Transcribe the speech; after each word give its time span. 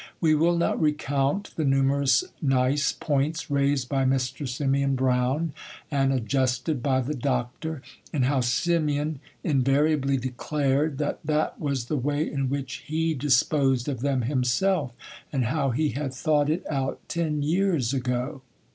We 0.19 0.33
will 0.33 0.57
not 0.57 0.81
recount 0.81 1.51
the 1.57 1.63
numerous 1.63 2.23
nice 2.41 2.91
points 2.91 3.51
raised 3.51 3.87
by 3.87 4.03
Mr. 4.03 4.49
Simeon 4.49 4.95
Brown 4.95 5.53
and 5.91 6.11
adjusted 6.11 6.81
by 6.81 7.01
the 7.01 7.13
Doctor,—and 7.13 8.25
how 8.25 8.41
Simeon 8.41 9.19
invariably 9.43 10.17
declared, 10.17 10.97
that 10.97 11.19
that 11.23 11.59
was 11.59 11.85
the 11.85 11.97
way 11.97 12.27
in 12.27 12.49
which 12.49 12.81
he 12.87 13.13
disposed 13.13 13.87
of 13.87 13.99
them 13.99 14.23
himself, 14.23 14.91
and 15.31 15.45
how 15.45 15.69
he 15.69 15.89
had 15.89 16.15
thought 16.15 16.49
it 16.49 16.63
out 16.67 16.99
ten 17.07 17.43
years 17.43 17.93
ago. 17.93 18.41